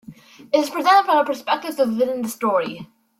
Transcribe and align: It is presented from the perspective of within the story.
It 0.51 0.57
is 0.57 0.71
presented 0.71 1.03
from 1.05 1.17
the 1.19 1.23
perspective 1.25 1.79
of 1.79 1.89
within 1.89 2.23
the 2.23 2.27
story. 2.27 2.87